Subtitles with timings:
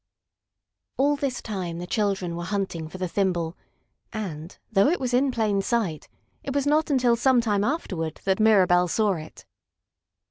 [0.97, 3.55] All this time the children were hunting for the thimble,
[4.11, 6.07] and, though it was in plain sight,
[6.41, 9.45] it was not until some time afterward that Mirabell saw it.